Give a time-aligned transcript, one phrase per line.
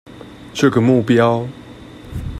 [0.55, 1.47] 這個目標